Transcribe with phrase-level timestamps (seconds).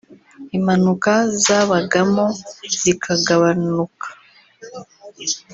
[0.57, 1.13] impanuka
[1.43, 2.25] zabagamo
[2.79, 4.07] zikagabanuka